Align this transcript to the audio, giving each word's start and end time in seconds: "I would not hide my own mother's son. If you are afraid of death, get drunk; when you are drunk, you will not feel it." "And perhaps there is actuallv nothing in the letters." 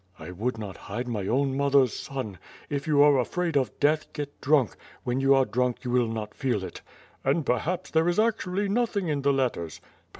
"I 0.17 0.31
would 0.31 0.57
not 0.57 0.77
hide 0.77 1.07
my 1.07 1.27
own 1.27 1.55
mother's 1.55 1.93
son. 1.93 2.39
If 2.71 2.87
you 2.87 3.03
are 3.03 3.19
afraid 3.19 3.55
of 3.55 3.79
death, 3.79 4.11
get 4.13 4.41
drunk; 4.41 4.75
when 5.03 5.21
you 5.21 5.35
are 5.35 5.45
drunk, 5.45 5.83
you 5.83 5.91
will 5.91 6.07
not 6.07 6.33
feel 6.33 6.63
it." 6.63 6.81
"And 7.23 7.45
perhaps 7.45 7.91
there 7.91 8.09
is 8.09 8.17
actuallv 8.17 8.67
nothing 8.69 9.09
in 9.09 9.21
the 9.21 9.31
letters." 9.31 9.79